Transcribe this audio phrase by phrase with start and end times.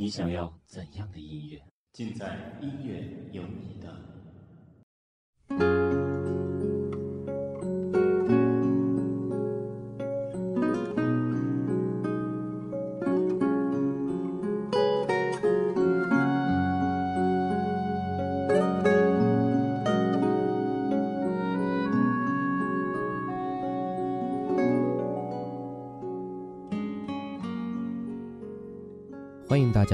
[0.00, 1.60] 你想要怎样的音乐？
[1.92, 4.17] 尽在音乐有你的。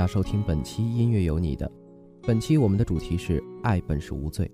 [0.07, 1.71] 收听本期音乐有你的，
[2.23, 4.51] 本期我们的主题是“爱本是无罪”。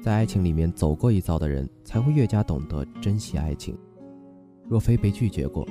[0.00, 3.76] 在爱情里面走过一遭的人，才会越加懂得珍惜爱情。
[4.68, 5.66] 若非被拒绝过，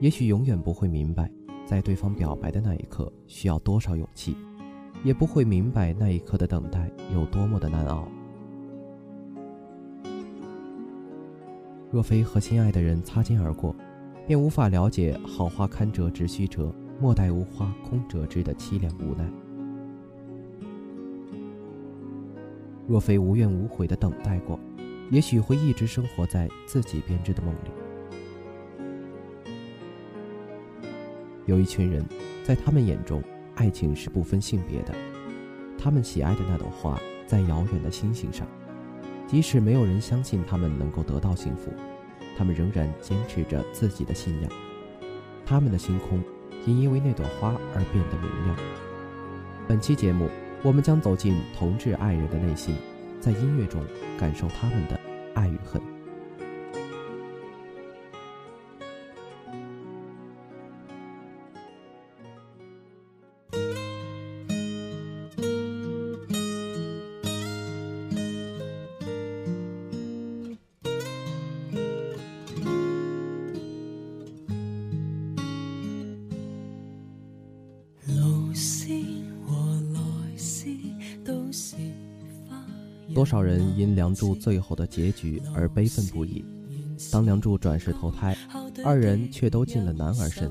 [0.00, 1.30] 也许永远不会明白，
[1.64, 4.36] 在对方表白的那一刻需要多少勇气，
[5.04, 8.06] 也不会明白那一刻的等待有多么的难熬。
[11.90, 13.74] 若非和心爱的人擦肩而过。
[14.26, 19.26] 便无法了解“好花堪折直须折，莫待无花空折枝”的凄凉无奈。
[22.86, 24.58] 若非无怨无悔的等待过，
[25.10, 28.84] 也许会一直生活在自己编织的梦里。
[31.46, 32.04] 有一群人，
[32.44, 33.22] 在他们眼中，
[33.54, 34.94] 爱情是不分性别的。
[35.78, 38.46] 他们喜爱的那朵花，在遥远的星星上，
[39.26, 41.70] 即使没有人相信他们能够得到幸福。
[42.36, 44.50] 他们仍然坚持着自己的信仰，
[45.44, 46.22] 他们的星空
[46.66, 48.56] 也因为那朵花而变得明亮。
[49.68, 50.28] 本期节目，
[50.62, 52.74] 我们将走进同志爱人的内心，
[53.20, 53.82] 在音乐中
[54.18, 54.98] 感受他们的
[55.34, 55.99] 爱与恨。
[83.30, 86.44] 少人因梁祝最后的结局而悲愤不已。
[87.12, 88.36] 当梁祝转世投胎，
[88.84, 90.50] 二人却都进了男儿身。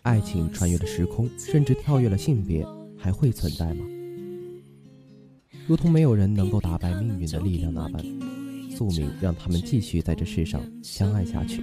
[0.00, 2.66] 爱情穿越了时空，甚至跳跃了性别，
[2.96, 3.84] 还会存在吗？
[5.66, 8.02] 如同没有人能够打败命运的力量那般，
[8.74, 11.62] 宿命让他们继续在这世上相爱下去。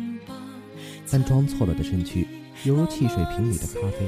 [1.10, 2.28] 但装错了的身躯，
[2.64, 4.08] 犹如汽水瓶里的咖啡，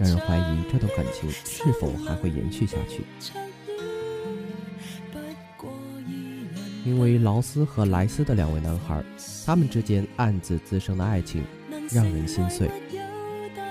[0.00, 3.02] 让人怀疑这段感情是否还会延续下去。
[6.92, 9.02] 因为劳斯和莱斯的两位男孩，
[9.46, 11.42] 他们之间暗自滋生的爱情，
[11.90, 12.70] 让人心碎。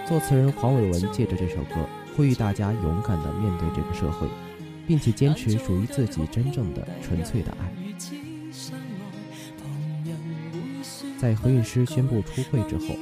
[0.09, 1.87] 作词人黄伟文借着这首歌，
[2.17, 4.27] 呼吁大家勇敢地面对这个社会，
[4.87, 7.71] 并且坚持属于自己真正的、纯粹的爱。
[11.19, 12.95] 在何韵诗宣布出柜之后，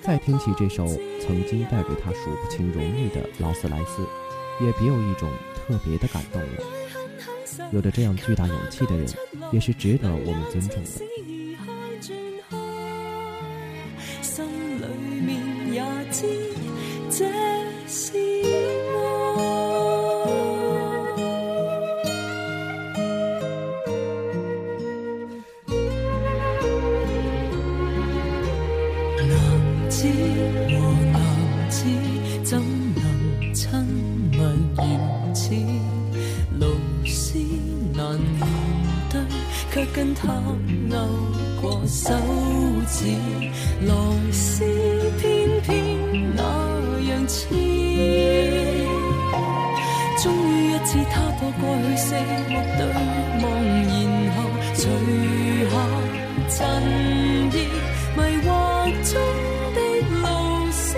[0.00, 0.86] 再听起这首
[1.20, 4.00] 曾经带给他数不清荣誉的劳斯莱斯，
[4.64, 7.68] 也别有一种特别的感动了。
[7.72, 9.06] 有着这样巨大勇气的人。
[9.52, 11.15] 也是值得我们尊重的。
[56.58, 56.64] 神
[57.52, 57.68] 意
[58.16, 59.20] 迷惑中
[59.74, 59.80] 的
[60.22, 60.96] 路线，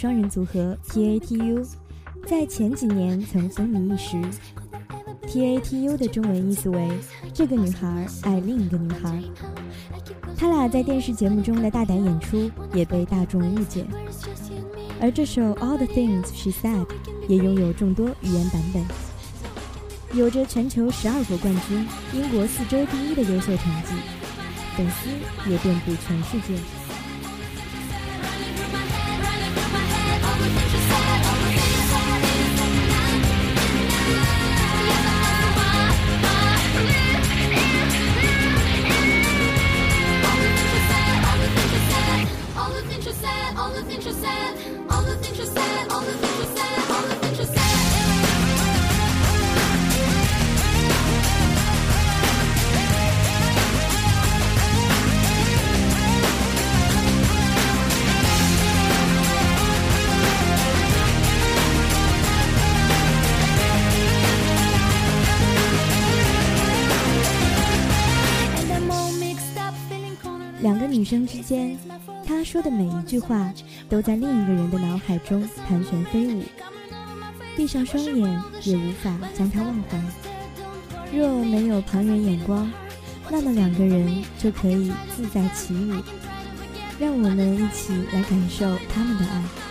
[0.00, 1.62] 双人组合 T A T U，
[2.26, 4.18] 在前几年曾风靡一时。
[5.26, 6.88] T A T U 的中文意思为
[7.34, 9.22] “这个女孩爱另一个女孩”。
[10.38, 13.84] 他俩在电视节目中的大胆演出也被大众误解。
[15.02, 16.86] 而这首 All the Things She Said
[17.28, 23.88] 也拥有众多语言版本，有着全球十二国冠军、英国四周第一的优秀成绩，
[24.78, 25.10] 粉丝
[25.50, 26.58] 也遍布全世界。
[73.10, 73.52] 一句话
[73.88, 76.44] 都在另一个人的脑海中盘旋飞舞，
[77.56, 79.98] 闭上双眼也无法将它忘怀。
[81.12, 82.70] 若没有旁人眼光，
[83.28, 85.92] 那么两个人就可以自在起舞。
[87.00, 89.69] 让我们一起来感受他们的爱。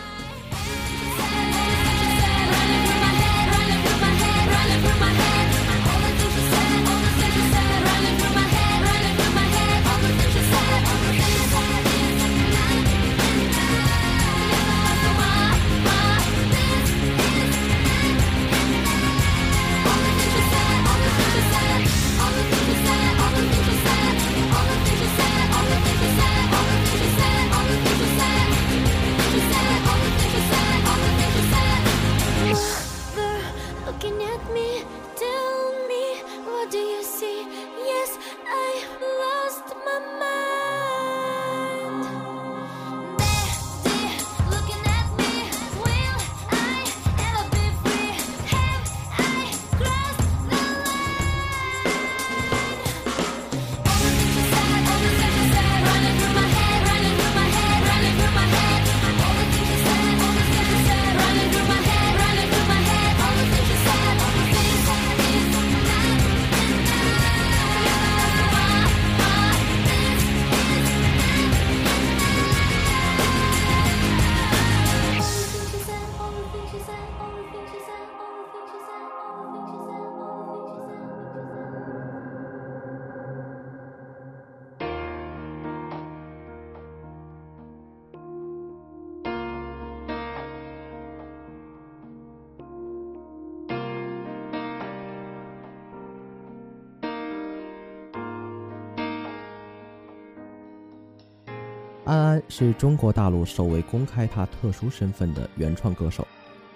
[102.51, 106.27] 是中国大陆首位公开他特殊身份的原创歌手，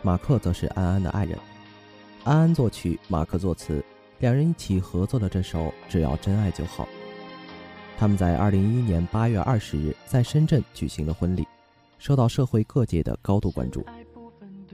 [0.04, 1.36] 马克则是安安的爱人。
[2.24, 3.84] 安安作曲，马克作词，
[4.20, 6.86] 两人一起合作的这首《只要真爱就好》。
[7.98, 11.44] 他们在二零一一年八月二十日在深圳举行了婚礼，
[11.98, 13.84] 受到社会各界的高度关注。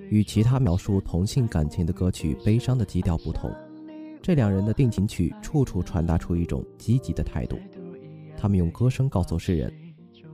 [0.10, 3.54] 与其他描述同性感情的歌曲悲伤的基调不同，
[4.22, 7.58] 这两人的定情曲处处传达出一种积极的态度。
[8.38, 9.89] 他们用歌声告诉世人。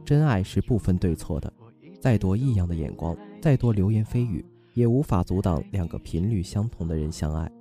[0.05, 1.51] 真爱是不分对错的，
[1.99, 4.45] 再多异样的眼光，再多流言蜚语，
[4.75, 7.51] 也无法阻挡两个频率相同的人相爱。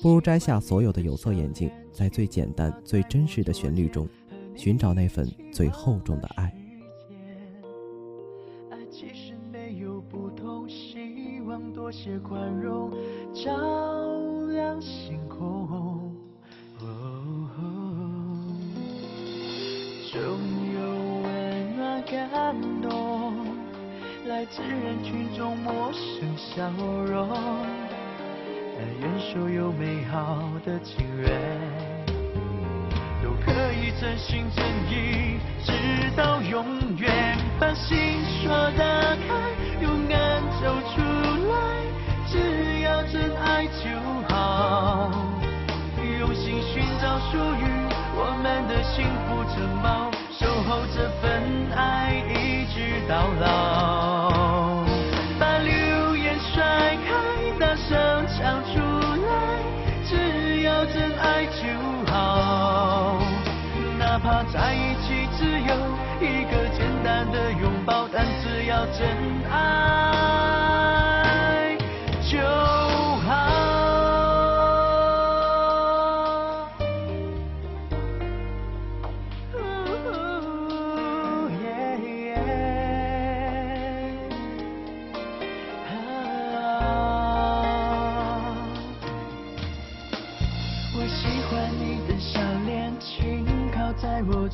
[0.00, 4.08] 不如摘下所有的有色眼镜，在最简单、最真实的旋律中，
[4.54, 6.44] 寻找那份最厚重的爱。
[8.70, 12.92] 爱其实没有不同，希望多些宽容，
[13.34, 13.50] 照
[14.52, 16.14] 亮星空。
[22.06, 23.34] 感动，
[24.28, 26.70] 来自人群中陌生笑
[27.04, 27.28] 容。
[28.78, 31.28] 但愿所有美好的情缘，
[33.24, 35.72] 都可以真心真意，直
[36.16, 36.64] 到永
[36.96, 37.36] 远。
[37.58, 37.96] 把心
[38.40, 41.00] 锁打开，勇敢走出
[41.50, 41.82] 来，
[42.30, 45.10] 只要真爱就好。
[46.20, 47.64] 用心寻找属于
[48.16, 50.15] 我们的幸福城堡。
[50.38, 51.32] 守候这份
[51.74, 52.76] 爱，一直
[53.08, 54.84] 到老。
[55.40, 56.54] 把流言甩
[57.06, 57.08] 开，
[57.58, 57.88] 大声
[58.28, 58.72] 唱出
[59.24, 59.26] 来，
[60.06, 61.62] 只要真爱就
[62.12, 62.14] 好。
[63.98, 65.74] 哪怕在一起只有
[66.20, 69.08] 一个简单的拥抱，但只要真
[69.50, 69.56] 爱
[72.28, 72.75] 就。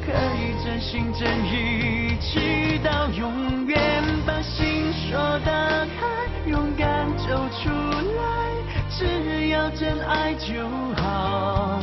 [0.05, 3.77] 可以真心真意，直到永远。
[4.27, 5.51] 把心说打
[5.95, 10.67] 开，勇敢走出来，只要真爱就
[11.01, 11.79] 好。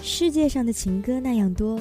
[0.03, 1.79] 世界上的情歌那样多，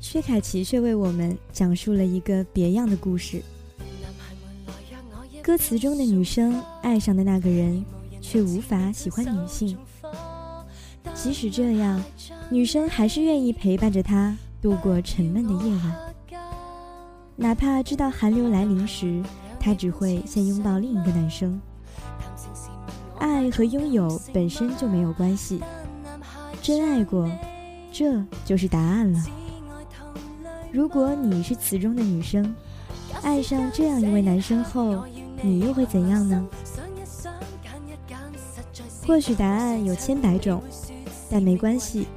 [0.00, 3.40] 薛凯琪却为我们讲述了一个别样的故事。
[5.40, 7.82] 歌词中的女生爱上的那个人，
[8.20, 9.78] 却无法喜欢女性。
[11.26, 12.00] 即使这样，
[12.48, 16.14] 女生还是愿意陪伴着他度过沉闷的夜晚。
[17.34, 19.20] 哪怕知道寒流来临时，
[19.58, 21.60] 他只会先拥抱另一个男生。
[23.18, 25.60] 爱和拥有本身就没有关系，
[26.62, 27.28] 真爱过，
[27.90, 29.26] 这就是答案了。
[30.70, 32.54] 如果你是词中的女生，
[33.22, 35.04] 爱上这样一位男生后，
[35.42, 36.46] 你又会怎样呢？
[39.06, 40.60] 或许答案有千百种，
[41.30, 42.08] 但没关系，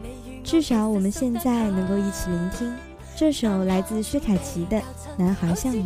[0.44, 2.74] 至少我们现在能够一起聆听
[3.16, 4.78] 这首来自薛凯琪的
[5.16, 5.84] 《男孩像你》。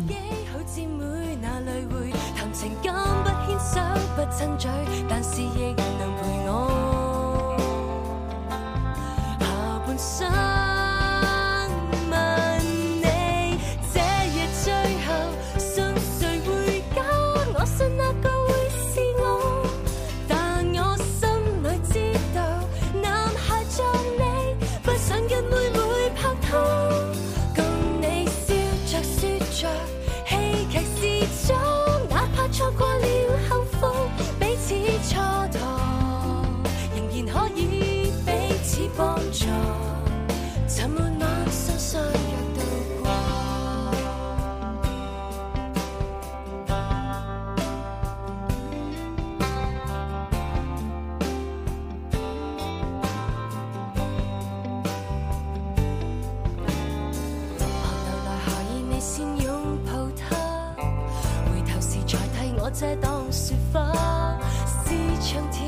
[62.76, 65.63] 这当雪花，是长天。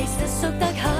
[0.00, 0.99] 其實熟得很。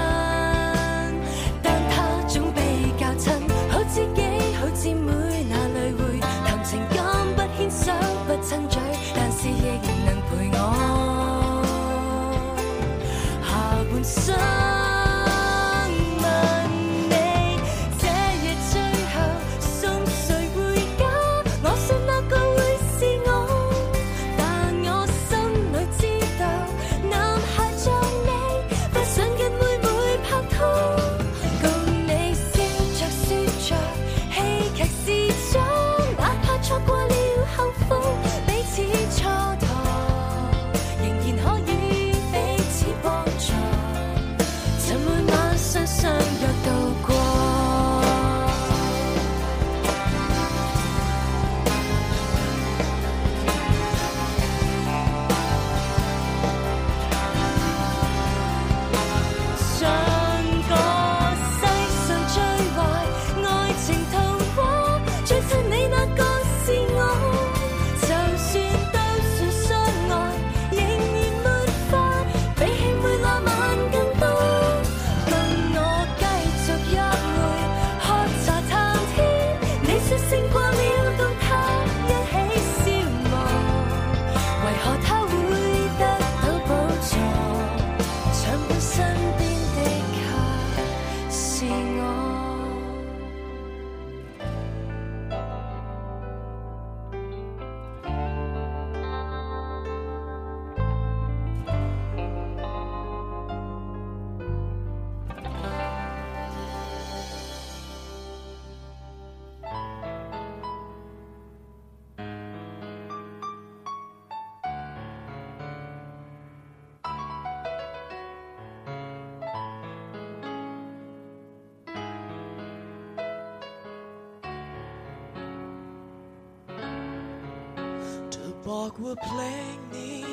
[128.92, 129.42] บอกว่าเพล
[129.74, 130.24] งนี้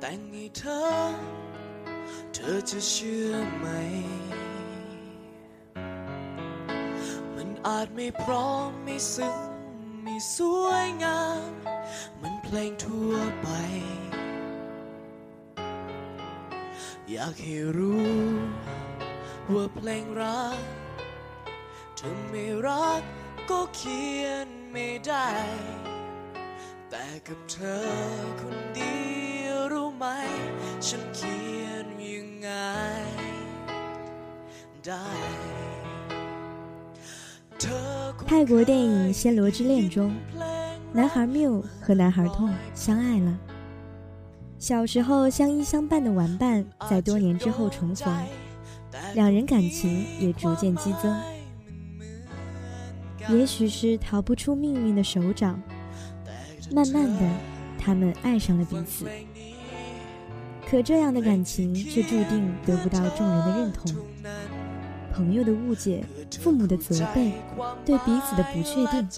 [0.00, 0.98] แต่งให้เธอ
[2.34, 3.66] เธอจะเชื่อไหม
[7.34, 9.38] มันอาจไม่พร้อมไม่ซึ้ง
[10.02, 11.50] ไม่สวยงาม
[12.20, 13.48] มันเพลงทั่วไป
[17.10, 18.26] อยากให้รู้
[19.52, 20.58] ว่าเพลงรัก
[22.00, 23.02] ถึงไม่รัก
[23.50, 25.28] ก็เขียนไม่ได้
[27.27, 27.81] กับเธอ
[28.41, 28.97] คนเดี
[29.43, 30.05] ยวรู้ไหม
[30.87, 32.49] ฉันเขียนยังไง
[34.85, 35.05] ได้
[37.59, 37.87] เธอ
[38.17, 40.11] คง 泰国电影《暹罗之恋》中，
[40.93, 43.37] 男孩缪和男孩痛相爱了。
[44.57, 48.13] 小时候相依相伴的玩伴，在多年之后重逢，
[49.15, 51.15] 两人感情也逐渐激增。
[53.29, 55.61] 也许是逃不出命运的手掌，
[56.72, 57.20] 慢慢的，
[57.78, 59.06] 他们爱上了彼此。
[60.68, 63.94] 可这样的感情却注定得不到众人的认同。
[65.12, 66.04] 朋友的误解，
[66.40, 67.32] 父母的责备，
[67.84, 69.08] 对彼此的不确定，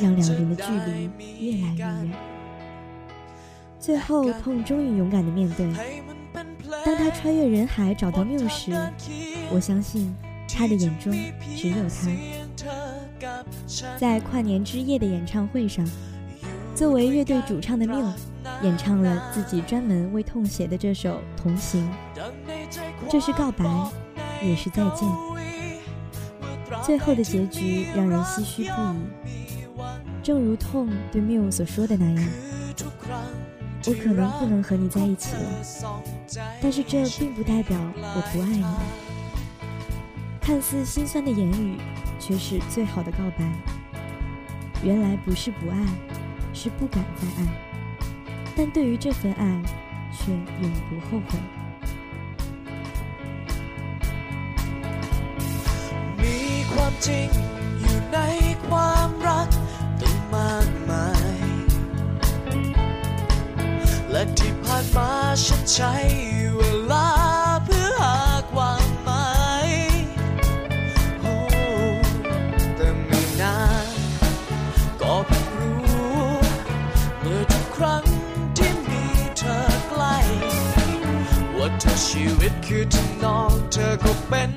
[0.00, 1.10] 让两人的距离
[1.58, 2.10] 越来越远。
[3.80, 5.68] 最后痛终于勇敢的面对。
[6.84, 8.72] 当他穿越人海找到缪时，
[9.52, 10.12] 我相信
[10.48, 11.12] 他的眼中
[11.56, 13.42] 只有她。
[13.98, 15.84] 在跨年之夜的演唱会上。
[16.76, 18.12] 作为乐队主唱的缪，
[18.62, 21.10] 演唱了自己专门为痛写的这首
[21.42, 21.90] 《同行》。
[23.10, 23.64] 这是告白，
[24.42, 25.08] 也是再见。
[26.84, 28.80] 最后的结局让人唏嘘不
[29.26, 29.64] 已。
[30.22, 32.28] 正如痛对缪所说的那样
[33.88, 36.02] ：“我可能不能和你在一起了，
[36.60, 38.66] 但是这并不代表我不爱你。”
[40.42, 41.78] 看似心酸的言语，
[42.20, 43.50] 却是最好的告白。
[44.84, 46.15] 原来不是不爱。
[46.55, 47.39] 是不敢再爱，
[48.55, 49.45] 但对于这份爱，
[50.17, 50.31] 却
[50.61, 51.29] 永不后悔。
[56.21, 56.37] มี
[56.71, 57.27] ความจริง
[57.79, 58.19] อยู่ใน
[58.67, 59.49] ความรัก
[60.01, 61.37] ตั้งมากมาย
[64.11, 65.09] และที่ผ่านมา
[65.45, 65.93] ฉันใช้
[66.57, 67.07] เวลา
[82.68, 84.50] คือท่นองเธอก็เป็น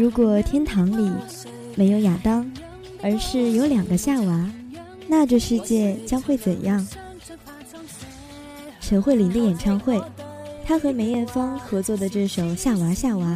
[0.00, 1.12] 如果天堂里
[1.76, 2.50] 没有亚当，
[3.02, 4.50] 而是有两个夏娃，
[5.06, 6.88] 那这世界将会怎样？
[8.80, 10.02] 陈慧琳的演唱会，
[10.64, 13.26] 她和梅艳芳合作的这首《夏娃夏娃》，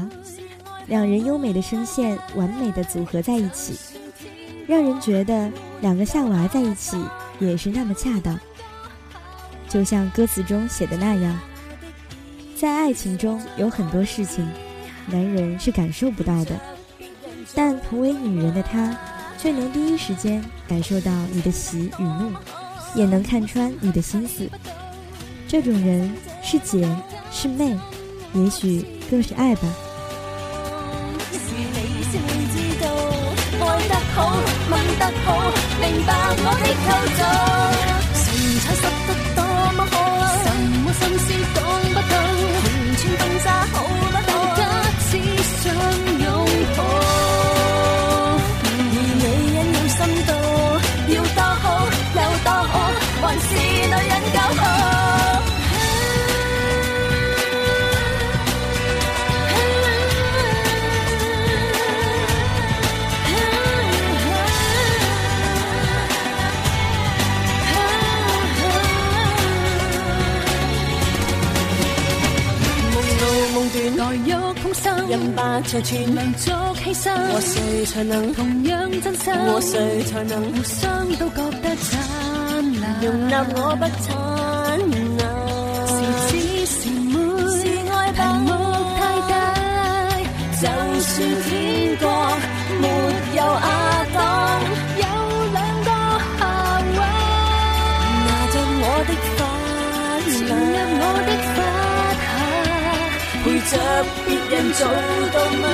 [0.86, 3.74] 两人优美的声线完美的组合在一起，
[4.66, 5.50] 让人觉得
[5.82, 6.96] 两个夏娃在一起
[7.40, 8.40] 也是那么恰当。
[9.68, 11.38] 就像歌词中写的那样，
[12.56, 14.48] 在爱情中有很多事情。
[15.10, 16.58] 男人是感受不到的，
[17.54, 18.96] 但同为女人的她，
[19.38, 22.32] 却能第一时间感受到你的喜与怒，
[22.94, 24.48] 也能看穿你的心思。
[25.46, 26.10] 这种人
[26.42, 26.88] 是姐，
[27.30, 27.76] 是妹，
[28.32, 29.72] 也许更是爱吧。
[75.16, 79.32] 因百丈泉能作牺牲，和谁才能同样真心？
[79.46, 83.00] 和谁才能互相都觉得灿烂？
[83.00, 84.23] 容纳我不差。
[104.76, 105.68] 做到吗？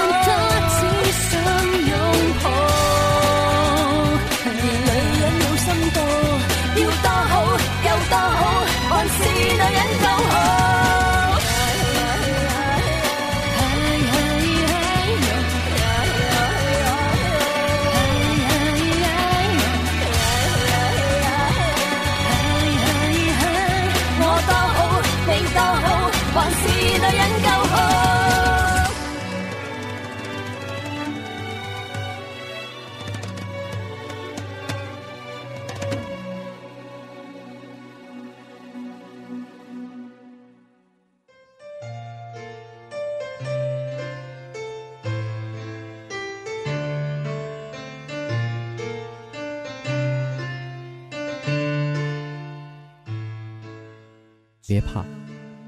[54.78, 55.04] 别怕，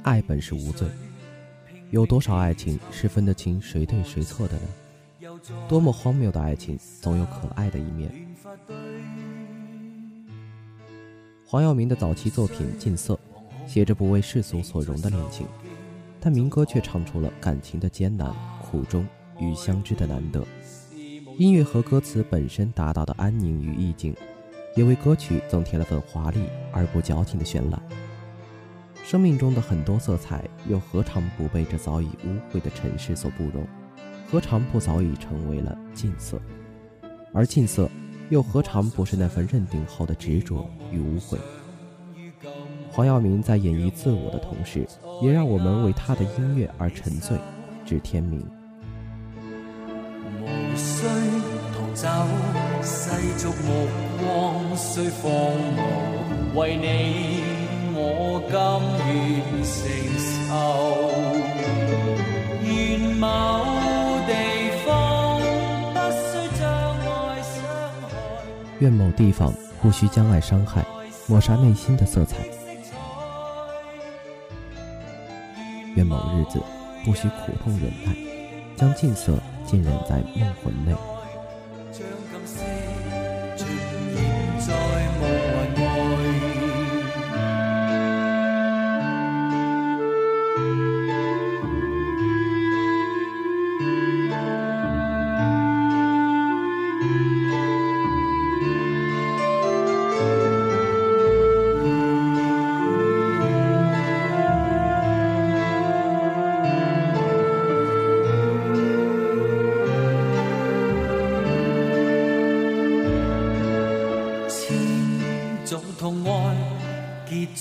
[0.03, 0.87] 爱本是无罪。
[1.89, 5.39] 有多少爱情是分得清谁对谁错的呢？
[5.67, 8.11] 多么荒谬的爱情，总有可爱的一面。
[11.43, 13.17] 黄耀明的早期作品《禁色》，
[13.67, 15.47] 写着不为世俗所容的恋情，
[16.19, 19.03] 但民歌却唱出了感情的艰难、苦衷
[19.39, 20.45] 与相知的难得。
[21.39, 24.15] 音乐和歌词本身达到的安宁与意境，
[24.75, 27.81] 也为歌曲增添了份华丽而不矫情的绚烂。
[29.09, 33.67] 生命中的很多色彩，又何尝不被这早已污秽的尘世所不容？
[34.29, 36.39] 何尝不早已成为了禁色？
[37.33, 37.89] 而禁色，
[38.29, 41.39] 又何尝不是那份认定后的执着与无悔？
[42.91, 44.87] 黄耀明在演绎自我的同时，
[45.23, 47.35] 也让我们为他的音乐而沉醉，
[47.83, 48.45] 至天明。
[58.51, 58.81] 甘
[68.79, 70.83] 愿某地方不需将爱伤害，
[71.27, 72.37] 抹杀内心的色彩。
[75.95, 76.59] 愿某日子
[77.05, 78.15] 不需苦痛忍耐，
[78.75, 80.95] 将尽色浸染在梦魂内。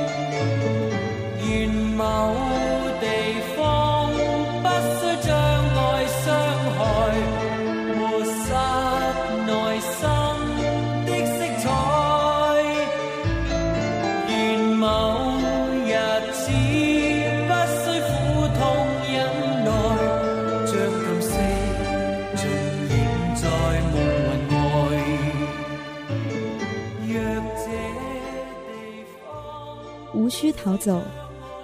[30.66, 31.00] 逃走，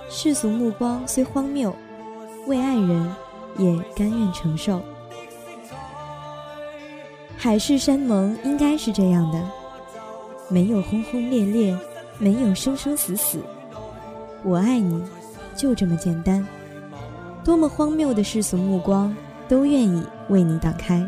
[0.08, 1.74] 世俗目光虽荒谬，
[2.46, 3.12] 为爱人
[3.58, 4.80] 也甘愿承受。
[7.36, 9.42] 海誓山盟应该是这样的，
[10.48, 11.76] 没有轰轰烈烈，
[12.16, 13.40] 没有生生死死，
[14.44, 15.02] 我爱你，
[15.56, 16.46] 就这么简单。
[17.42, 19.12] 多么荒谬的世俗目光，
[19.48, 21.04] 都愿意为你挡开。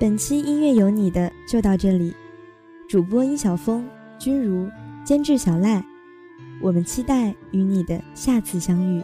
[0.00, 2.16] 本期音乐有你的就到这里，
[2.88, 3.86] 主播殷小峰
[4.18, 4.66] 君如。
[5.04, 5.82] 监制小赖，
[6.60, 9.02] 我们期待与你的下次相遇。